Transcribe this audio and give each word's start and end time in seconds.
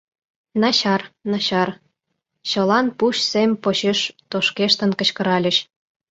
—Начар, 0.61 1.01
начар,— 1.31 1.69
чылан 2.49 2.85
пуч 2.97 3.15
сем 3.31 3.49
почеш 3.63 3.99
тошкештын 4.31 4.91
кычкыральыч. 4.99 5.57